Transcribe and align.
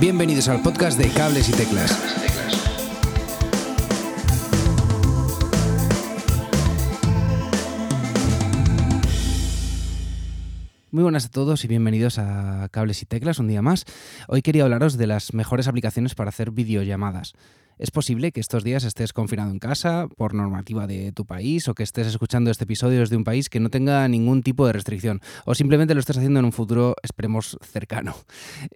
Bienvenidos 0.00 0.48
al 0.48 0.60
podcast 0.60 0.98
de 0.98 1.08
Cables 1.08 1.48
y 1.48 1.52
Teclas. 1.52 2.14
Muy 10.90 11.02
buenas 11.04 11.26
a 11.26 11.30
todos 11.30 11.64
y 11.64 11.68
bienvenidos 11.68 12.18
a 12.18 12.68
Cables 12.72 13.02
y 13.02 13.06
Teclas 13.06 13.38
un 13.38 13.46
día 13.46 13.62
más. 13.62 13.84
Hoy 14.26 14.42
quería 14.42 14.64
hablaros 14.64 14.98
de 14.98 15.06
las 15.06 15.32
mejores 15.32 15.68
aplicaciones 15.68 16.16
para 16.16 16.30
hacer 16.30 16.50
videollamadas. 16.50 17.34
Es 17.78 17.90
posible 17.90 18.30
que 18.30 18.40
estos 18.40 18.62
días 18.62 18.84
estés 18.84 19.12
confinado 19.12 19.50
en 19.50 19.58
casa 19.58 20.06
por 20.16 20.32
normativa 20.32 20.86
de 20.86 21.12
tu 21.12 21.26
país 21.26 21.66
o 21.68 21.74
que 21.74 21.82
estés 21.82 22.06
escuchando 22.06 22.50
este 22.50 22.64
episodio 22.64 23.00
desde 23.00 23.16
un 23.16 23.24
país 23.24 23.48
que 23.48 23.58
no 23.58 23.68
tenga 23.68 24.06
ningún 24.06 24.42
tipo 24.42 24.66
de 24.66 24.72
restricción 24.72 25.20
o 25.44 25.54
simplemente 25.54 25.94
lo 25.94 26.00
estés 26.00 26.16
haciendo 26.16 26.38
en 26.38 26.46
un 26.46 26.52
futuro, 26.52 26.94
esperemos, 27.02 27.58
cercano. 27.62 28.14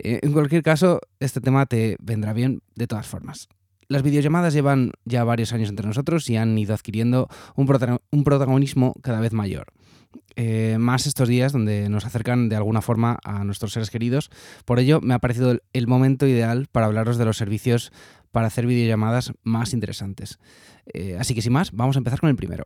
Eh, 0.01 0.21
en 0.23 0.33
cualquier 0.33 0.63
caso, 0.63 1.01
este 1.19 1.41
tema 1.41 1.67
te 1.67 1.97
vendrá 2.01 2.33
bien 2.33 2.61
de 2.75 2.87
todas 2.87 3.07
formas. 3.07 3.49
Las 3.89 4.03
videollamadas 4.03 4.55
llevan 4.55 4.93
ya 5.05 5.25
varios 5.25 5.53
años 5.53 5.71
entre 5.71 5.87
nosotros 5.87 6.29
y 6.31 6.37
han 6.37 6.57
ido 6.59 6.75
adquiriendo 6.75 7.29
un, 7.57 7.67
protagonismo 8.25 8.95
cada 9.03 9.21
vez 9.21 9.33
mayor. 9.33 9.73
Eh, 10.37 10.77
más 10.79 11.07
estos 11.07 11.29
días 11.29 11.53
donde 11.53 11.89
nos 11.89 12.05
acercan 12.05 12.49
de 12.49 12.57
alguna 12.57 12.83
forma 12.83 13.19
a 13.25 13.45
nuestros 13.45 13.73
seres 13.73 13.91
queridos. 13.91 14.31
Por 14.65 14.79
ello, 14.79 15.01
me 15.01 15.15
ha 15.15 15.19
parecido 15.19 15.59
el 15.73 15.87
momento 15.87 16.27
ideal 16.27 16.69
para 16.71 16.87
hablaros 16.87 17.19
de 17.19 17.25
los 17.25 17.39
servicios 17.39 17.93
para 18.33 18.47
hacer 18.47 18.67
videollamadas 18.67 19.33
más 19.43 19.73
interesantes. 19.73 20.39
Eh, 20.93 21.17
así 21.19 21.35
que 21.35 21.43
sin 21.43 21.53
más, 21.53 21.73
vamos 21.73 21.97
a 21.97 21.99
empezar 21.99 22.21
con 22.21 22.31
el 22.31 22.37
primero. 22.37 22.65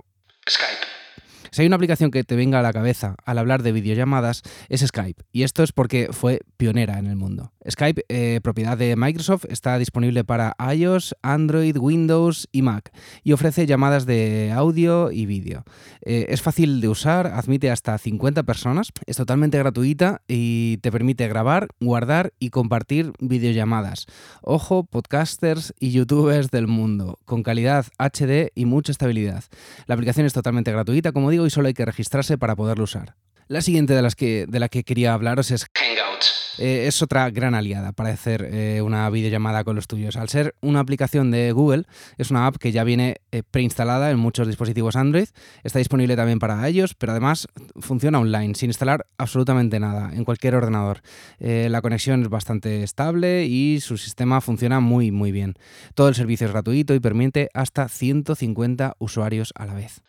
Si 1.53 1.61
hay 1.61 1.67
una 1.67 1.77
aplicación 1.77 2.11
que 2.11 2.25
te 2.25 2.35
venga 2.35 2.61
a 2.61 2.63
la 2.63 2.73
cabeza 2.73 3.15
al 3.27 3.37
hablar 3.37 3.63
de 3.63 3.73
videollamadas, 3.73 4.41
es 4.71 4.81
Skype. 4.81 5.23
Y 5.33 5.43
esto 5.43 5.63
es 5.63 5.73
porque 5.73 6.09
fue 6.11 6.41
pionera 6.57 6.99
en 6.99 7.07
el 7.07 7.17
mundo. 7.17 7.53
Skype, 7.71 8.07
eh, 8.09 8.41
propiedad 8.43 8.79
de 8.79 8.97
Microsoft, 8.97 9.45
está 9.51 9.79
disponible 9.79 10.25
para 10.25 10.57
iOS, 10.75 11.15
Android, 11.21 11.77
Windows 11.77 12.49
y 12.53 12.63
Mac 12.63 12.91
y 13.23 13.33
ofrece 13.33 13.67
llamadas 13.67 14.07
de 14.07 14.51
audio 14.55 15.13
y 15.13 15.27
vídeo. 15.27 15.65
Eh, 16.01 16.25
es 16.31 16.41
fácil 16.41 16.81
de 16.81 16.89
usar, 16.89 17.27
admite 17.27 17.71
hasta 17.71 17.99
50 17.99 18.45
personas, 18.45 18.89
es 19.05 19.19
totalmente 19.19 19.59
gratuita 19.59 20.23
y 20.27 20.79
te 20.79 20.91
permite 20.91 21.29
grabar, 21.29 21.69
guardar 21.81 22.33
y 22.39 22.49
compartir 22.49 23.13
videollamadas. 23.21 24.07
Ojo, 24.41 24.85
podcasters 24.85 25.75
y 25.79 25.91
youtubers 25.91 26.51
del 26.51 26.67
mundo, 26.67 27.19
con 27.27 27.43
calidad 27.43 27.85
HD 27.99 28.53
y 28.55 28.65
mucha 28.65 28.91
estabilidad. 28.91 29.45
La 29.87 29.97
aplicación 29.97 30.25
es 30.25 30.33
totalmente 30.33 30.73
gratuita, 30.73 31.13
como 31.13 31.31
digo, 31.31 31.42
y 31.47 31.51
solo 31.51 31.69
hay 31.69 31.75
que 31.75 31.85
registrarse 31.85 32.39
para 32.39 32.57
poderlo 32.57 32.85
usar. 32.85 33.17
La 33.49 33.61
siguiente 33.61 33.95
de, 33.95 34.03
las 34.03 34.15
que, 34.15 34.47
de 34.49 34.61
la 34.61 34.69
que 34.69 34.85
quería 34.85 35.15
hablaros 35.15 35.51
es 35.51 35.67
Hangouts. 35.75 36.43
Eh, 36.59 36.87
es 36.87 37.03
otra 37.03 37.31
gran 37.31 37.55
aliada 37.55 37.93
para 37.93 38.11
hacer 38.11 38.49
eh, 38.51 38.83
una 38.83 39.09
videollamada 39.11 39.65
con 39.65 39.77
los 39.77 39.87
tuyos. 39.87 40.17
Al 40.17 40.29
ser 40.29 40.55
una 40.61 40.81
aplicación 40.81 41.31
de 41.31 41.53
Google, 41.53 41.85
es 42.19 42.31
una 42.31 42.47
app 42.47 42.57
que 42.57 42.73
ya 42.73 42.85
viene 42.85 43.17
eh, 43.31 43.43
preinstalada 43.43 44.11
en 44.11 44.19
muchos 44.19 44.47
dispositivos 44.47 44.97
Android. 44.97 45.29
Está 45.65 45.79
disponible 45.79 46.17
también 46.17 46.39
para 46.39 46.67
ellos, 46.69 46.95
pero 46.95 47.13
además 47.13 47.49
funciona 47.81 48.21
online, 48.21 48.55
sin 48.55 48.71
instalar 48.71 49.07
absolutamente 49.19 49.81
nada, 49.81 50.13
en 50.15 50.25
cualquier 50.25 50.55
ordenador. 50.55 51.03
la 51.39 51.83
conexión 51.83 52.23
es 52.23 52.29
bastante 52.29 52.83
estable 52.83 53.45
y 53.47 53.81
su 53.81 53.97
sistema 53.97 54.41
funciona 54.41 54.81
muy, 54.81 55.11
muy 55.11 55.33
bien. 55.33 55.55
Todo 55.95 56.09
el 56.09 56.15
servicio 56.15 56.47
es 56.47 56.53
gratuito 56.53 56.95
y 56.95 57.01
permite 57.01 57.49
hasta 57.55 57.89
150 57.89 58.97
usuarios 58.99 59.53
a 59.57 59.67
la 59.67 59.75
vez. 59.75 60.03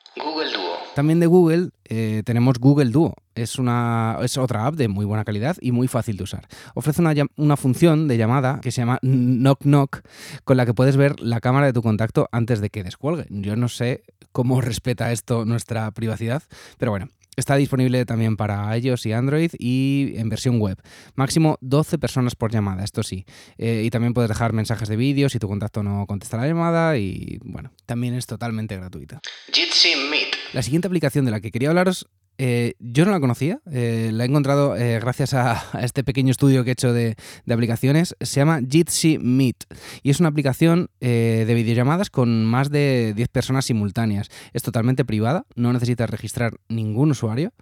También 0.95 1.19
de 1.19 1.25
Google 1.25 1.69
eh, 1.85 2.21
tenemos 2.23 2.59
Google 2.59 2.91
Duo. 2.91 3.15
Es, 3.35 3.57
una, 3.57 4.17
es 4.21 4.37
otra 4.37 4.67
app 4.67 4.75
de 4.75 4.87
muy 4.87 5.05
buena 5.05 5.25
calidad 5.25 5.57
y 5.59 5.71
muy 5.71 5.87
fácil 5.87 6.17
de 6.17 6.23
usar. 6.23 6.47
Ofrece 6.75 7.01
una, 7.01 7.13
una, 7.35 7.57
función 7.57 8.07
de 8.07 8.17
llamada 8.17 8.59
que 8.61 8.71
se 8.71 8.81
llama 8.81 8.99
Knock 9.01 9.61
Knock, 9.63 10.01
con 10.43 10.57
la 10.57 10.67
que 10.67 10.75
puedes 10.75 10.95
ver 10.95 11.19
la 11.19 11.39
cámara 11.39 11.65
de 11.65 11.73
tu 11.73 11.81
contacto 11.81 12.29
antes 12.31 12.61
de 12.61 12.69
que 12.69 12.83
descuelgue. 12.83 13.25
Yo 13.29 13.55
no 13.55 13.69
sé 13.69 14.03
cómo 14.31 14.61
respeta 14.61 15.11
esto 15.11 15.45
nuestra 15.45 15.89
privacidad, 15.91 16.43
pero 16.77 16.91
bueno, 16.91 17.09
Está 17.35 17.55
disponible 17.55 18.05
también 18.05 18.37
para 18.37 18.77
iOS 18.77 19.07
y 19.07 19.13
Android 19.13 19.51
y 19.57 20.13
en 20.17 20.29
versión 20.29 20.59
web. 20.59 20.77
Máximo 21.15 21.57
12 21.61 21.97
personas 21.97 22.35
por 22.35 22.51
llamada, 22.51 22.83
esto 22.83 23.01
sí. 23.01 23.25
Eh, 23.57 23.81
y 23.85 23.89
también 23.89 24.13
puedes 24.13 24.29
dejar 24.29 24.53
mensajes 24.53 24.87
de 24.87 24.95
vídeo 24.95 25.29
si 25.29 25.39
tu 25.39 25.47
contacto 25.47 25.81
no 25.81 26.05
contesta 26.05 26.37
la 26.37 26.47
llamada 26.47 26.97
y 26.97 27.39
bueno, 27.43 27.71
también 27.85 28.13
es 28.13 28.27
totalmente 28.27 28.75
gratuita. 28.75 29.19
Jitsi 29.51 29.95
Meet. 30.11 30.32
La 30.53 30.61
siguiente 30.61 30.87
aplicación 30.87 31.25
de 31.25 31.31
la 31.31 31.41
que 31.41 31.51
quería 31.51 31.69
hablaros 31.69 32.07
eh, 32.39 32.73
yo 32.79 33.05
no 33.05 33.11
la 33.11 33.19
conocía, 33.19 33.59
eh, 33.71 34.09
la 34.11 34.23
he 34.23 34.27
encontrado 34.27 34.75
eh, 34.75 34.99
gracias 34.99 35.35
a, 35.35 35.63
este 35.81 36.03
pequeño 36.03 36.31
estudio 36.31 36.63
que 36.63 36.71
he 36.71 36.73
hecho 36.73 36.91
de, 36.91 37.15
aplicaciones. 37.49 38.15
Se 38.21 38.39
llama 38.39 38.59
Jitsi 38.67 39.19
Meet 39.19 39.65
y 40.01 40.09
es 40.09 40.19
una 40.19 40.29
aplicación 40.29 40.89
de 40.99 41.51
videollamadas 41.53 42.09
con 42.09 42.45
más 42.45 42.69
de 42.69 43.13
10 43.15 43.29
personas 43.29 43.65
simultáneas. 43.65 44.29
Es 44.53 44.63
totalmente 44.63 45.05
privada, 45.05 45.45
no 45.55 45.73
necesitas 45.73 46.09
registrar 46.09 46.53
ningún 46.69 47.11
usuario 47.11 47.53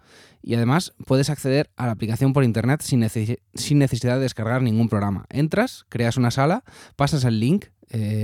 y 0.42 0.54
además 0.54 0.94
puedes 1.06 1.28
acceder 1.28 1.70
a 1.76 1.86
la 1.86 1.92
aplicación 1.92 2.32
por 2.32 2.44
internet 2.44 2.82
sin 2.82 3.00
necesidad 3.78 4.16
de 4.16 4.22
descargar 4.22 4.62
ningún 4.62 4.88
programa. 4.88 5.26
Entras, 5.28 5.84
creas 5.88 6.16
una 6.16 6.30
sala, 6.30 6.64
pasas 6.96 7.24
el 7.24 7.40
link 7.40 7.66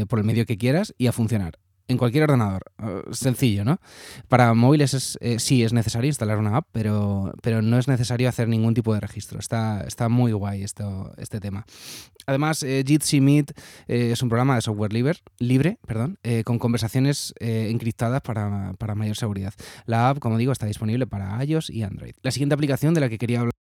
por 0.09 0.19
el 0.19 0.25
medio 0.25 0.47
que 0.47 0.57
quieras 0.57 0.95
y 0.97 1.09
a 1.09 1.13
funcionar 1.13 1.59
en 1.89 1.97
cualquier 1.97 2.25
ordenador. 2.25 2.63
Eh, 2.83 3.03
sencillo, 3.13 3.65
¿no? 3.65 3.81
Para 4.29 4.55
móviles 4.55 4.95
es, 4.95 5.19
eh, 5.21 5.39
sí 5.39 5.65
es 5.65 5.73
necesario 5.73 6.09
instalar 6.09 6.39
una 6.39 6.59
app, 6.59 6.69
pero, 6.71 7.33
pero 7.43 7.63
no 7.63 7.79
es 7.79 7.89
necesario 7.89 8.29
hacer 8.29 8.47
ningún 8.49 8.75
tipo 8.75 8.95
de 8.95 9.01
registro. 9.01 9.39
Está, 9.39 9.83
está 9.87 10.09
muy 10.09 10.33
guay 10.33 10.63
esto, 10.63 11.13
este 11.17 11.41
tema. 11.41 11.65
Además, 12.27 12.63
eh, 12.63 12.85
Jitsi 12.87 13.21
Meet 13.21 13.53
es 13.89 14.23
un 14.23 14.29
programa 14.29 14.55
de 14.55 14.61
software 14.61 14.93
libre, 14.93 15.19
libre 15.39 15.79
perdón, 15.87 16.19
con 16.45 16.59
conversaciones 16.59 17.33
encriptadas 17.41 18.21
para, 18.21 18.75
para 18.79 18.95
mayor 18.95 19.17
seguridad. 19.17 19.55
La 19.87 20.11
app, 20.11 20.19
como 20.19 20.37
digo, 20.37 20.53
está 20.53 20.67
disponible 20.67 21.07
para 21.07 21.43
iOS 21.43 21.71
y 21.71 21.83
Android. 21.83 22.15
La 22.23 22.31
siguiente 22.31 22.55
aplicación 22.55 22.93
de 22.93 23.01
la 23.01 23.09
que 23.09 23.17
quería 23.17 23.41
hablar 23.41 23.58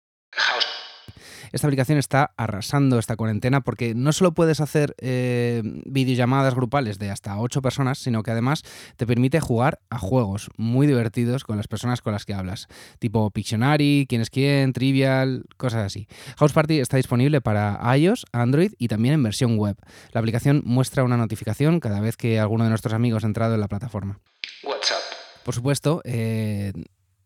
esta 1.54 1.68
aplicación 1.68 1.98
está 1.98 2.32
arrasando 2.36 2.98
esta 2.98 3.14
cuarentena 3.14 3.60
porque 3.60 3.94
no 3.94 4.12
solo 4.12 4.34
puedes 4.34 4.60
hacer 4.60 4.96
eh, 4.98 5.62
videollamadas 5.86 6.56
grupales 6.56 6.98
de 6.98 7.10
hasta 7.10 7.38
8 7.38 7.62
personas, 7.62 7.98
sino 7.98 8.24
que 8.24 8.32
además 8.32 8.64
te 8.96 9.06
permite 9.06 9.38
jugar 9.38 9.80
a 9.88 9.98
juegos 9.98 10.50
muy 10.56 10.88
divertidos 10.88 11.44
con 11.44 11.56
las 11.56 11.68
personas 11.68 12.02
con 12.02 12.12
las 12.12 12.24
que 12.24 12.34
hablas, 12.34 12.66
tipo 12.98 13.30
Pictionary, 13.30 14.06
quién 14.08 14.20
es 14.20 14.30
quién, 14.30 14.72
Trivial, 14.72 15.44
cosas 15.56 15.86
así. 15.86 16.08
House 16.38 16.52
Party 16.52 16.80
está 16.80 16.96
disponible 16.96 17.40
para 17.40 17.80
iOS, 17.96 18.26
Android 18.32 18.72
y 18.76 18.88
también 18.88 19.14
en 19.14 19.22
versión 19.22 19.56
web. 19.56 19.76
La 20.10 20.18
aplicación 20.18 20.60
muestra 20.64 21.04
una 21.04 21.16
notificación 21.16 21.78
cada 21.78 22.00
vez 22.00 22.16
que 22.16 22.40
alguno 22.40 22.64
de 22.64 22.70
nuestros 22.70 22.94
amigos 22.94 23.22
ha 23.22 23.28
entrado 23.28 23.54
en 23.54 23.60
la 23.60 23.68
plataforma. 23.68 24.18
WhatsApp. 24.64 24.98
Por 25.44 25.54
supuesto, 25.54 26.00
eh, 26.04 26.72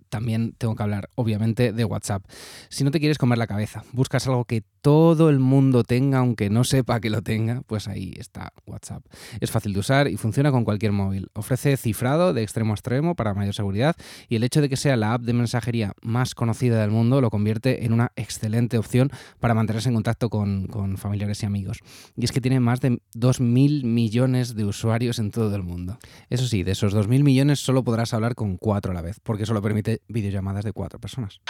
también 0.09 0.55
tengo 0.59 0.75
que 0.75 0.83
hablar, 0.83 1.11
obviamente, 1.15 1.73
de 1.73 1.85
WhatsApp. 1.85 2.25
Si 2.69 2.85
no 2.85 2.91
te 2.91 3.01
quieres 3.01 3.19
comer 3.19 3.39
la 3.39 3.47
cabeza, 3.47 3.85
buscas 3.93 4.27
algo 4.27 4.45
que 4.45 4.63
todo 4.81 5.29
el 5.29 5.39
mundo 5.39 5.85
tenga, 5.85 6.19
aunque 6.19 6.51
no 6.51 6.65
sepa 6.65 7.01
que 7.01 7.11
lo 7.11 7.23
tenga, 7.23 7.63
pues 7.67 7.89
ahí 7.89 8.15
está 8.17 8.53
WhatsApp. 8.67 9.05
Es 9.41 9.51
fácil 9.51 9.73
de 9.73 9.81
usar 9.81 10.09
y 10.09 10.17
funciona 10.17 10.51
con 10.51 10.65
cualquier 10.65 10.93
móvil. 10.93 11.29
Ofrece 11.35 11.77
cifrado 11.77 12.33
de 12.33 12.43
extremo 12.43 12.73
a 12.73 12.75
extremo 12.75 13.15
para 13.15 13.35
mayor 13.35 13.55
seguridad 13.55 13.97
y 14.29 14.37
el 14.37 14.45
hecho 14.45 14.61
de 14.61 14.69
que 14.69 14.77
sea 14.77 14.97
la 14.97 15.15
app 15.15 15.23
de 15.23 15.33
mensajería 15.33 15.93
más 16.01 16.35
conocida 16.35 16.81
del 16.81 16.91
mundo 16.91 17.21
lo 17.21 17.31
convierte 17.31 17.85
en 17.85 17.93
una 17.93 18.13
excelente 18.17 18.79
opción 18.79 19.11
para 19.41 19.55
mantenerse 19.55 19.89
en 19.89 19.95
contacto 19.95 20.31
con, 20.31 20.69
familiares 20.97 21.43
y 21.43 21.47
amigos. 21.47 21.81
Y 22.17 22.25
es 22.25 22.33
que 22.33 22.41
tiene 22.41 22.61
más 22.61 22.81
de 22.81 23.01
2.000 23.15 23.85
millones 23.85 24.55
de 24.55 24.65
usuarios 24.65 25.19
en 25.19 25.31
todo 25.31 25.55
el 25.55 25.63
mundo. 25.63 25.99
Eso 26.31 26.47
sí, 26.47 26.63
de 26.63 26.73
esos 26.73 26.95
2.000 26.95 27.23
millones 27.23 27.61
solo 27.61 27.85
podrás 27.85 28.15
hablar 28.15 28.35
con 28.35 28.57
cuatro 28.57 28.93
a 28.93 28.95
la 28.95 29.03
vez, 29.03 29.21
porque 29.23 29.47
solo 29.47 29.61
permite 29.63 29.98
videollamadas 30.09 30.65
de 30.65 30.73
cuatro 30.73 31.01
personas. 31.01 31.41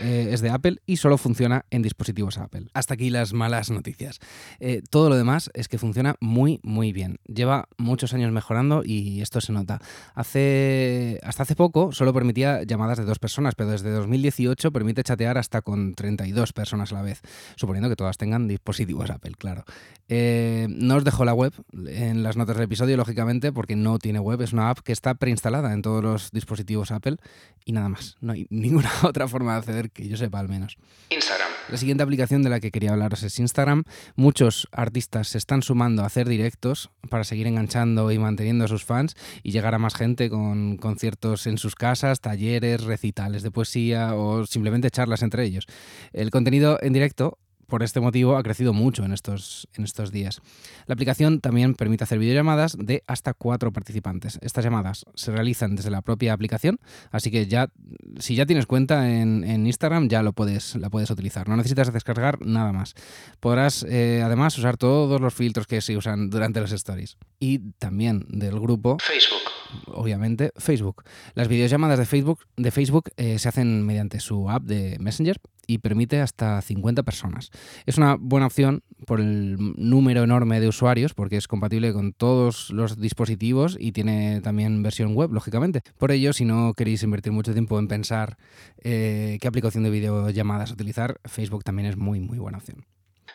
Eh, 0.00 0.28
es 0.32 0.40
de 0.40 0.50
Apple 0.50 0.80
y 0.86 0.96
solo 0.96 1.18
funciona 1.18 1.64
en 1.70 1.82
dispositivos 1.82 2.38
Apple. 2.38 2.66
Hasta 2.74 2.94
aquí 2.94 3.10
las 3.10 3.32
malas 3.32 3.70
noticias. 3.70 4.20
Eh, 4.60 4.82
todo 4.90 5.08
lo 5.08 5.16
demás 5.16 5.50
es 5.54 5.68
que 5.68 5.78
funciona 5.78 6.16
muy, 6.20 6.60
muy 6.62 6.92
bien. 6.92 7.18
Lleva 7.26 7.68
muchos 7.76 8.14
años 8.14 8.32
mejorando 8.32 8.82
y 8.84 9.20
esto 9.20 9.40
se 9.40 9.52
nota. 9.52 9.80
Hace, 10.14 11.20
hasta 11.22 11.44
hace 11.44 11.56
poco 11.56 11.92
solo 11.92 12.12
permitía 12.12 12.62
llamadas 12.62 12.98
de 12.98 13.04
dos 13.04 13.18
personas, 13.18 13.54
pero 13.54 13.70
desde 13.70 13.90
2018 13.90 14.72
permite 14.72 15.02
chatear 15.02 15.38
hasta 15.38 15.62
con 15.62 15.94
32 15.94 16.52
personas 16.52 16.92
a 16.92 16.96
la 16.96 17.02
vez, 17.02 17.22
suponiendo 17.56 17.88
que 17.88 17.96
todas 17.96 18.16
tengan 18.16 18.48
dispositivos 18.48 19.10
Apple, 19.10 19.32
claro. 19.38 19.64
Eh, 20.08 20.66
no 20.68 20.96
os 20.96 21.04
dejo 21.04 21.24
la 21.24 21.32
web 21.32 21.52
en 21.86 22.22
las 22.22 22.36
notas 22.36 22.56
del 22.56 22.64
episodio, 22.64 22.96
lógicamente, 22.96 23.52
porque 23.52 23.76
no 23.76 23.98
tiene 23.98 24.18
web. 24.18 24.40
Es 24.42 24.52
una 24.52 24.70
app 24.70 24.80
que 24.80 24.92
está 24.92 25.14
preinstalada 25.14 25.72
en 25.72 25.82
todos 25.82 26.02
los 26.02 26.30
dispositivos 26.30 26.90
Apple 26.90 27.16
y 27.64 27.72
nada 27.72 27.88
más. 27.88 28.16
No 28.20 28.32
hay 28.32 28.46
ninguna 28.50 28.90
otra 29.02 29.28
forma 29.28 29.52
de 29.52 29.58
acceder 29.58 29.83
que 29.90 30.08
yo 30.08 30.16
sepa 30.16 30.40
al 30.40 30.48
menos. 30.48 30.76
Instagram. 31.10 31.48
La 31.70 31.78
siguiente 31.78 32.02
aplicación 32.02 32.42
de 32.42 32.50
la 32.50 32.60
que 32.60 32.70
quería 32.70 32.92
hablaros 32.92 33.22
es 33.22 33.38
Instagram. 33.38 33.84
Muchos 34.16 34.68
artistas 34.70 35.28
se 35.28 35.38
están 35.38 35.62
sumando 35.62 36.02
a 36.02 36.06
hacer 36.06 36.28
directos 36.28 36.90
para 37.08 37.24
seguir 37.24 37.46
enganchando 37.46 38.12
y 38.12 38.18
manteniendo 38.18 38.66
a 38.66 38.68
sus 38.68 38.84
fans 38.84 39.16
y 39.42 39.52
llegar 39.52 39.74
a 39.74 39.78
más 39.78 39.94
gente 39.94 40.28
con 40.28 40.76
conciertos 40.76 41.46
en 41.46 41.56
sus 41.56 41.74
casas, 41.74 42.20
talleres, 42.20 42.84
recitales 42.84 43.42
de 43.42 43.50
poesía 43.50 44.14
o 44.14 44.44
simplemente 44.46 44.90
charlas 44.90 45.22
entre 45.22 45.44
ellos. 45.44 45.66
El 46.12 46.30
contenido 46.30 46.78
en 46.82 46.92
directo 46.92 47.38
por 47.66 47.82
este 47.82 48.00
motivo 48.00 48.36
ha 48.36 48.42
crecido 48.42 48.72
mucho 48.72 49.04
en 49.04 49.12
estos, 49.12 49.68
en 49.74 49.84
estos 49.84 50.10
días. 50.12 50.40
La 50.86 50.94
aplicación 50.94 51.40
también 51.40 51.74
permite 51.74 52.04
hacer 52.04 52.18
videollamadas 52.18 52.76
de 52.78 53.02
hasta 53.06 53.34
cuatro 53.34 53.72
participantes. 53.72 54.38
Estas 54.42 54.64
llamadas 54.64 55.04
se 55.14 55.32
realizan 55.32 55.76
desde 55.76 55.90
la 55.90 56.02
propia 56.02 56.32
aplicación, 56.32 56.78
así 57.10 57.30
que 57.30 57.46
ya, 57.46 57.70
si 58.18 58.34
ya 58.34 58.46
tienes 58.46 58.66
cuenta 58.66 59.10
en, 59.10 59.44
Instagram, 59.66 60.08
ya 60.08 60.22
lo 60.22 60.32
puedes, 60.32 60.76
la 60.76 60.90
puedes 60.90 61.10
utilizar. 61.10 61.48
No 61.48 61.56
necesitas 61.56 61.92
descargar 61.92 62.44
nada 62.44 62.72
más. 62.72 62.94
Podrás 63.40 63.84
eh, 63.88 64.22
además 64.24 64.58
usar 64.58 64.76
todos 64.76 65.20
los 65.20 65.32
filtros 65.32 65.66
que 65.66 65.80
se 65.80 65.96
usan 65.96 66.30
durante 66.30 66.60
los 66.60 66.72
stories. 66.72 67.16
Y 67.38 67.58
también 67.78 68.26
del 68.28 68.58
grupo 68.60 68.98
Facebook 69.00 69.53
obviamente, 69.86 70.52
Facebook. 70.56 71.04
Las 71.34 71.48
videollamadas 71.48 71.98
de 71.98 72.06
Facebook, 72.06 72.40
de 72.56 72.70
Facebook 72.70 73.10
eh, 73.16 73.38
se 73.38 73.48
hacen 73.48 73.84
mediante 73.84 74.20
su 74.20 74.50
app 74.50 74.64
de 74.64 74.96
Messenger 75.00 75.40
y 75.66 75.78
permite 75.78 76.20
hasta 76.20 76.60
50 76.60 77.02
personas. 77.02 77.50
Es 77.86 77.98
una 77.98 78.16
buena 78.18 78.46
opción 78.46 78.82
por 79.06 79.20
el 79.20 79.56
número 79.58 80.22
enorme 80.22 80.60
de 80.60 80.68
usuarios, 80.68 81.14
porque 81.14 81.36
es 81.36 81.48
compatible 81.48 81.92
con 81.92 82.12
todos 82.12 82.70
los 82.70 82.98
dispositivos 82.98 83.76
y 83.78 83.92
tiene 83.92 84.40
también 84.40 84.82
versión 84.82 85.14
web, 85.14 85.32
lógicamente. 85.32 85.82
Por 85.98 86.12
ello, 86.12 86.32
si 86.32 86.44
no 86.44 86.74
queréis 86.74 87.02
invertir 87.02 87.32
mucho 87.32 87.52
tiempo 87.52 87.78
en 87.78 87.88
pensar 87.88 88.36
eh, 88.82 89.38
qué 89.40 89.48
aplicación 89.48 89.84
de 89.84 89.90
videollamadas 89.90 90.70
utilizar, 90.70 91.20
Facebook 91.24 91.64
también 91.64 91.88
es 91.88 91.96
muy, 91.96 92.20
muy 92.20 92.38
buena 92.38 92.58
opción. 92.58 92.84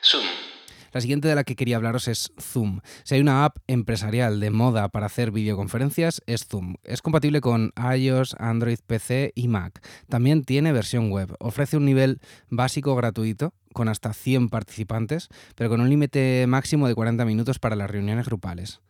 Zoom. 0.04 0.39
La 0.92 1.02
siguiente 1.02 1.28
de 1.28 1.36
la 1.36 1.44
que 1.44 1.56
quería 1.56 1.78
hablaros 1.78 2.08
es 2.08 2.32
Zoom. 2.40 2.82
Si 3.04 3.16
hay 3.16 3.22
una 3.22 3.46
app 3.46 3.58
empresarial 3.68 4.40
de 4.40 4.50
moda 4.50 4.90
para 4.90 5.06
hacer 5.06 5.32
videoconferencias, 5.32 6.22
es 6.26 6.46
Zoom. 6.46 6.76
Es 6.84 7.02
compatible 7.02 7.42
con 7.42 7.72
iOS, 7.96 8.36
Android, 8.40 8.80
PC 8.86 9.32
y 9.36 9.48
Mac. 9.48 9.82
También 10.08 10.44
tiene 10.44 10.72
versión 10.72 11.12
web. 11.12 11.36
Ofrece 11.40 11.78
un 11.78 11.86
nivel 11.86 12.20
básico 12.50 12.96
gratuito 12.96 13.54
con 13.74 13.88
hasta 13.88 14.14
100 14.14 14.50
participantes, 14.50 15.30
pero 15.56 15.70
con 15.70 15.82
un 15.82 15.90
límite 15.90 16.46
máximo 16.48 16.88
de 16.88 16.96
40 16.96 17.24
minutos 17.26 17.60
para 17.60 17.76
las 17.76 17.90
reuniones 17.90 18.26
grupales. 18.26 18.82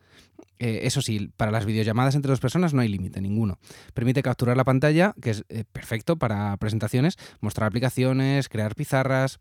Eh, 0.60 0.80
eso 0.86 1.00
sí, 1.00 1.30
para 1.38 1.50
las 1.50 1.64
videollamadas 1.64 2.14
entre 2.14 2.28
dos 2.28 2.38
personas 2.38 2.74
no 2.74 2.82
hay 2.82 2.88
límite 2.88 3.22
ninguno. 3.22 3.58
Permite 3.94 4.22
capturar 4.22 4.58
la 4.58 4.64
pantalla, 4.64 5.14
que 5.20 5.30
es 5.30 5.44
eh, 5.48 5.64
perfecto 5.72 6.16
para 6.16 6.54
presentaciones, 6.58 7.16
mostrar 7.40 7.66
aplicaciones, 7.66 8.50
crear 8.50 8.74
pizarras. 8.74 9.38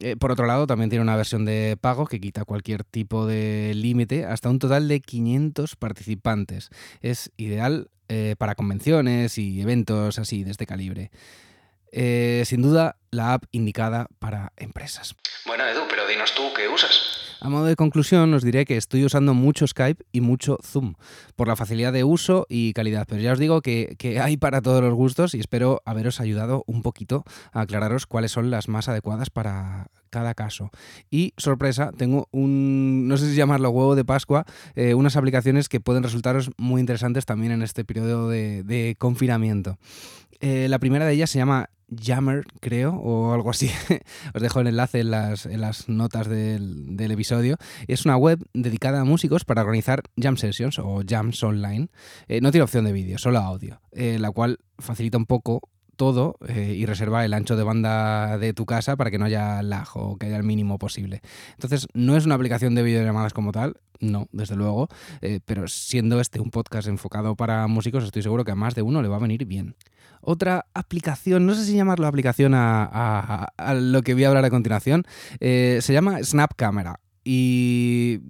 Eh, 0.00 0.16
por 0.16 0.32
otro 0.32 0.44
lado, 0.44 0.66
también 0.66 0.90
tiene 0.90 1.04
una 1.04 1.14
versión 1.14 1.44
de 1.44 1.78
pago 1.80 2.06
que 2.06 2.20
quita 2.20 2.44
cualquier 2.44 2.82
tipo 2.82 3.26
de 3.26 3.72
límite 3.76 4.24
hasta 4.24 4.50
un 4.50 4.58
total 4.58 4.88
de 4.88 5.00
500 5.00 5.76
participantes. 5.76 6.68
Es 7.00 7.30
ideal 7.36 7.88
para 8.38 8.54
convenciones 8.54 9.36
y 9.36 9.60
eventos 9.60 10.20
así 10.20 10.44
de 10.44 10.52
este 10.52 10.64
calibre. 10.64 11.10
sin 11.92 12.62
duda, 12.62 12.98
la 13.10 13.32
app 13.32 13.46
indicada 13.50 14.06
para 14.20 14.52
empresas. 14.56 15.16
Bueno, 15.44 15.66
Edu, 15.66 15.80
pero 15.88 16.06
dinos 16.06 16.32
tú 16.36 16.52
qué 16.54 16.68
usas. 16.68 17.25
A 17.40 17.50
modo 17.50 17.66
de 17.66 17.76
conclusión, 17.76 18.32
os 18.32 18.42
diré 18.42 18.64
que 18.64 18.76
estoy 18.76 19.04
usando 19.04 19.34
mucho 19.34 19.66
Skype 19.66 20.04
y 20.10 20.22
mucho 20.22 20.58
Zoom, 20.62 20.94
por 21.36 21.48
la 21.48 21.56
facilidad 21.56 21.92
de 21.92 22.02
uso 22.02 22.46
y 22.48 22.72
calidad. 22.72 23.06
Pero 23.08 23.20
ya 23.20 23.32
os 23.32 23.38
digo 23.38 23.60
que, 23.60 23.96
hay 24.22 24.36
para 24.38 24.62
todos 24.62 24.82
los 24.82 24.94
gustos 24.94 25.34
y 25.34 25.40
espero 25.40 25.82
haberos 25.84 26.20
ayudado 26.20 26.64
un 26.66 26.82
poquito 26.82 27.24
a 27.52 27.62
aclararos 27.62 28.06
cuáles 28.06 28.32
son 28.32 28.50
las 28.50 28.68
más 28.68 28.88
adecuadas 28.88 29.28
para 29.28 29.88
cada 30.08 30.34
caso. 30.34 30.70
Y 31.10 31.34
sorpresa, 31.36 31.92
tengo 31.96 32.28
un, 32.30 33.06
no 33.06 33.18
sé 33.18 33.28
si 33.28 33.36
llamarlo 33.36 33.68
huevo 33.70 33.96
de 33.96 34.04
Pascua, 34.04 34.46
eh, 34.74 34.94
unas 34.94 35.16
aplicaciones 35.16 35.68
que 35.68 35.80
pueden 35.80 36.02
resultaros 36.02 36.50
muy 36.56 36.80
interesantes 36.80 37.26
también 37.26 37.52
en 37.52 37.62
este 37.62 37.84
periodo 37.84 38.30
de, 38.30 38.96
confinamiento. 38.98 39.78
Eh, 40.40 40.68
la 40.68 40.78
primera 40.78 41.04
de 41.04 41.12
ellas 41.12 41.30
se 41.30 41.38
llama 41.38 41.68
Jammer, 41.88 42.44
creo, 42.60 42.94
o 42.94 43.32
algo 43.32 43.50
así. 43.50 43.70
Os 44.34 44.42
dejo 44.42 44.60
el 44.60 44.66
enlace 44.66 45.00
en 45.00 45.10
las, 45.10 45.46
en 45.46 45.60
las 45.60 45.88
notas 45.88 46.28
del, 46.28 46.96
episodio. 46.98 47.56
Es 47.86 48.04
una 48.04 48.16
web 48.16 48.44
dedicada 48.54 49.00
a 49.00 49.04
músicos 49.04 49.44
para 49.44 49.62
organizar 49.62 50.02
jam 50.16 50.36
sessions 50.36 50.78
o 50.78 51.02
jams 51.06 51.42
online. 51.42 51.88
Eh, 52.28 52.40
no 52.40 52.50
tiene 52.50 52.64
opción 52.64 52.84
de 52.84 52.92
vídeo, 52.92 53.18
solo 53.18 53.38
audio, 53.38 53.80
eh, 53.92 54.18
la 54.18 54.30
cual 54.30 54.58
facilita 54.78 55.16
un 55.16 55.26
poco 55.26 55.68
todo 55.96 56.36
eh, 56.46 56.74
y 56.76 56.86
reserva 56.86 57.24
el 57.24 57.34
ancho 57.34 57.56
de 57.56 57.64
banda 57.64 58.38
de 58.38 58.52
tu 58.52 58.66
casa 58.66 58.96
para 58.96 59.10
que 59.10 59.18
no 59.18 59.24
haya 59.24 59.62
lag 59.62 59.88
o 59.94 60.16
que 60.16 60.26
haya 60.26 60.36
el 60.36 60.44
mínimo 60.44 60.78
posible. 60.78 61.22
Entonces, 61.54 61.88
no 61.94 62.16
es 62.16 62.26
una 62.26 62.34
aplicación 62.34 62.74
de 62.74 62.82
videollamadas 62.82 63.32
como 63.32 63.52
tal, 63.52 63.76
no, 64.00 64.28
desde 64.32 64.56
luego, 64.56 64.88
pero 65.46 65.68
siendo 65.68 66.20
este 66.20 66.38
un 66.38 66.50
podcast 66.50 66.86
enfocado 66.88 67.34
para 67.34 67.66
músicos, 67.66 68.04
estoy 68.04 68.22
seguro 68.22 68.44
que 68.44 68.52
a 68.52 68.54
más 68.54 68.74
de 68.74 68.82
uno 68.82 69.00
le 69.00 69.08
va 69.08 69.16
a 69.16 69.20
venir 69.20 69.46
bien 69.46 69.74
otra 70.26 70.66
aplicación, 70.74 71.46
no 71.46 71.54
sé 71.54 71.64
si 71.64 71.74
llamarlo 71.74 72.06
aplicación 72.06 72.52
a, 72.54 73.48
lo 73.74 74.02
que 74.02 74.14
voy 74.14 74.24
a 74.24 74.28
hablar 74.28 74.44
a 74.44 74.50
continuación, 74.50 75.04
eh, 75.40 75.78
se 75.80 75.92
llama 75.92 76.22
Snap 76.22 76.52
Camera. 76.56 77.00
Y 77.24 78.20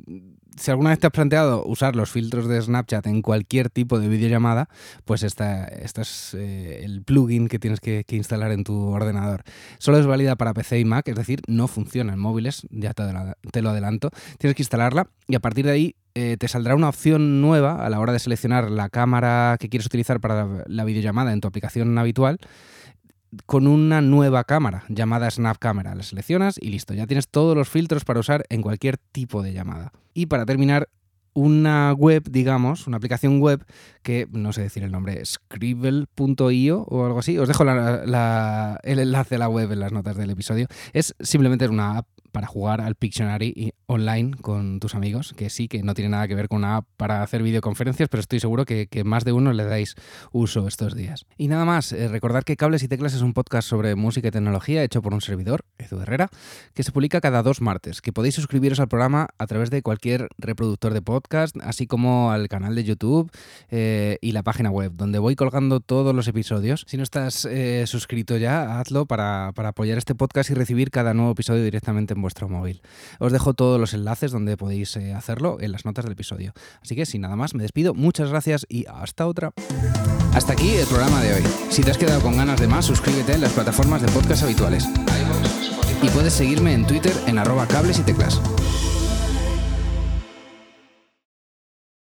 si 0.56 0.70
alguna 0.70 0.90
vez 0.90 0.98
te 0.98 1.06
has 1.06 1.12
planteado 1.12 1.64
usar 1.64 1.96
los 1.96 2.10
filtros 2.10 2.48
de 2.48 2.60
Snapchat 2.60 3.06
en 3.06 3.22
cualquier 3.22 3.70
tipo 3.70 3.98
de 3.98 4.08
videollamada, 4.08 4.68
pues 5.04 5.22
esta, 5.22 5.64
esta 5.64 6.02
es 6.02 6.34
eh, 6.34 6.80
el 6.84 7.02
plugin 7.02 7.48
que 7.48 7.58
tienes 7.58 7.80
que, 7.80 8.04
instalar 8.10 8.52
en 8.52 8.64
tu 8.64 8.88
ordenador. 8.88 9.42
Solo 9.78 9.98
es 9.98 10.06
válida 10.06 10.36
para 10.36 10.54
PC 10.54 10.80
y 10.80 10.84
Mac, 10.84 11.06
es 11.08 11.16
decir, 11.16 11.42
no 11.46 11.68
funciona 11.68 12.14
en 12.14 12.18
móviles, 12.18 12.66
ya 12.70 12.94
te, 12.94 13.62
lo 13.62 13.70
adelanto. 13.70 14.10
Tienes 14.38 14.56
que 14.56 14.62
instalarla 14.62 15.08
y 15.28 15.34
a 15.34 15.40
partir 15.40 15.66
de 15.66 15.72
ahí 15.72 15.96
eh, 16.14 16.36
te 16.38 16.48
saldrá 16.48 16.74
una 16.74 16.88
opción 16.88 17.42
nueva 17.42 17.84
a 17.84 17.90
la 17.90 18.00
hora 18.00 18.14
de 18.14 18.18
seleccionar 18.18 18.70
la 18.70 18.88
cámara 18.88 19.56
que 19.60 19.68
quieres 19.68 19.86
utilizar 19.86 20.20
para 20.20 20.64
la 20.66 20.84
videollamada 20.84 21.32
en 21.32 21.40
tu 21.40 21.48
aplicación 21.48 21.98
habitual 21.98 22.38
con 23.46 23.67
una 23.67 24.00
nueva 24.00 24.44
cámara 24.44 24.84
llamada 24.88 25.31
Snap 25.31 25.58
Camera. 25.58 25.94
La 25.94 26.02
seleccionas 26.02 26.56
y 26.61 26.70
listo, 26.70 26.94
ya 26.94 27.06
tienes 27.06 27.28
todos 27.28 27.56
los 27.56 27.69
filtros 27.69 28.05
para 28.05 28.20
usar 28.20 28.44
en 28.49 28.62
cualquier 28.62 28.99
tipo 28.99 29.43
de 29.43 29.52
llamada. 29.52 29.93
Y 30.14 30.26
para 30.26 30.46
terminar, 30.46 30.88
una 31.37 31.93
web, 31.93 32.23
digamos, 32.31 32.87
una 32.87 32.96
aplicación 32.96 33.40
web 33.40 33.62
que 34.02 34.26
no 34.32 34.55
sé 34.55 34.62
decir 34.62 34.82
el 34.82 34.90
nombre, 34.90 35.23
scribble.io 35.25 36.81
o 36.88 37.05
algo 37.05 37.19
así. 37.19 37.38
Os 37.38 37.46
dejo 37.46 37.62
el 37.62 38.99
enlace 38.99 39.34
a 39.34 39.38
la 39.38 39.49
web 39.49 39.70
en 39.70 39.81
las 39.81 39.93
notas 39.93 40.17
del 40.17 40.31
episodio. 40.31 40.67
Es 40.94 41.14
simplemente 41.20 41.69
una 41.69 41.99
app 41.99 42.08
para 42.36 42.48
jugar 42.48 42.82
al 42.82 42.96
Pictionary 42.96 43.72
online 43.86 44.32
con 44.42 44.78
tus 44.78 44.94
amigos, 44.94 45.32
que 45.34 45.48
sí, 45.48 45.68
que 45.68 45.82
no 45.82 45.94
tiene 45.94 46.10
nada 46.10 46.28
que 46.28 46.34
ver 46.34 46.48
con 46.48 46.58
una 46.58 46.76
app 46.76 46.86
para 46.98 47.22
hacer 47.22 47.42
videoconferencias, 47.42 48.10
pero 48.10 48.20
estoy 48.20 48.40
seguro 48.40 48.66
que, 48.66 48.86
más 49.06 49.24
de 49.24 49.32
uno 49.32 49.54
le 49.54 49.64
dais 49.64 49.94
uso 50.32 50.68
estos 50.68 50.94
días. 50.94 51.24
Y 51.38 51.48
nada 51.48 51.64
más, 51.64 51.92
eh, 51.92 52.08
recordar 52.08 52.44
que 52.44 52.58
Cables 52.58 52.82
y 52.82 52.88
Teclas 52.88 53.14
es 53.14 53.22
un 53.22 53.32
podcast 53.32 53.66
sobre 53.66 53.94
música 53.94 54.28
y 54.28 54.30
tecnología 54.32 54.84
hecho 54.84 55.00
por 55.00 55.14
un 55.14 55.22
servidor, 55.22 55.64
Edu 55.78 56.02
Herrera, 56.02 56.28
que 56.74 56.82
se 56.82 56.92
publica 56.92 57.22
cada 57.22 57.42
dos 57.42 57.62
martes, 57.62 58.02
que 58.02 58.12
podéis 58.12 58.34
suscribiros 58.34 58.80
al 58.80 58.88
programa 58.88 59.28
a 59.38 59.46
través 59.46 59.70
de 59.70 59.80
cualquier 59.80 60.28
reproductor 60.37 60.92
de 60.92 61.00
podcast, 61.00 61.56
así 61.62 61.87
como 61.87 62.32
al 62.32 62.49
canal 62.49 62.75
de 62.75 62.84
YouTube 62.84 63.30
eh, 63.70 64.18
y 64.20 64.32
la 64.32 64.42
página 64.42 64.70
web, 64.70 64.92
donde 64.94 65.18
voy 65.18 65.37
colgando 65.37 65.80
todos 65.80 66.14
los 66.14 66.28
episodios. 66.28 66.84
Si 66.87 66.99
no 66.99 67.02
estás 67.02 67.46
eh, 67.46 67.84
suscrito 67.87 68.37
ya, 68.37 68.78
hazlo 68.78 69.06
para, 69.06 69.52
para 69.54 69.70
apoyar 69.70 69.96
este 69.96 70.14
podcast 70.14 70.50
y 70.50 70.54
recibir 70.54 70.90
cada 70.90 71.14
nuevo 71.14 71.32
episodio 71.32 71.64
directamente 71.64 72.12
en 72.12 72.25
vuestro 72.26 72.49
móvil. 72.49 72.83
Os 73.21 73.30
dejo 73.30 73.54
todos 73.54 73.78
los 73.78 73.95
enlaces 73.95 74.33
donde 74.33 74.56
podéis 74.56 74.97
eh, 74.97 75.14
hacerlo 75.14 75.59
en 75.61 75.71
las 75.71 75.85
notas 75.85 76.04
del 76.04 76.12
episodio. 76.12 76.52
Así 76.83 76.97
que 76.97 77.06
sin 77.06 77.21
nada 77.21 77.37
más, 77.37 77.54
me 77.54 77.62
despido. 77.62 77.95
Muchas 77.95 78.30
gracias 78.30 78.66
y 78.68 78.85
hasta 78.87 79.28
otra. 79.28 79.52
Hasta 80.35 80.52
aquí 80.52 80.71
el 80.71 80.87
programa 80.87 81.23
de 81.23 81.35
hoy. 81.35 81.42
Si 81.71 81.83
te 81.83 81.92
has 81.92 81.99
quedado 81.99 82.21
con 82.21 82.37
ganas 82.37 82.61
de 82.61 82.66
más, 82.66 82.85
suscríbete 82.85 83.35
en 83.35 83.42
las 83.42 83.52
plataformas 83.52 84.02
de 84.02 84.09
podcast 84.09 84.42
habituales. 84.42 84.85
Y 86.02 86.09
puedes 86.09 86.35
seguirme 86.35 86.75
en 86.75 86.87
Twitter 86.87 87.14
en 87.26 87.38
arroba 87.38 87.66
cables 87.66 87.99
y 88.00 88.02
teclas. 88.02 88.40